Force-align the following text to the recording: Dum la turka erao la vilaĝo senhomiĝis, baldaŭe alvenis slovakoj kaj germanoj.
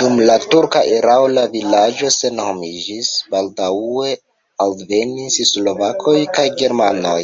Dum 0.00 0.16
la 0.30 0.34
turka 0.54 0.82
erao 0.96 1.30
la 1.38 1.44
vilaĝo 1.54 2.12
senhomiĝis, 2.18 3.10
baldaŭe 3.32 4.14
alvenis 4.68 5.42
slovakoj 5.56 6.20
kaj 6.38 6.50
germanoj. 6.64 7.20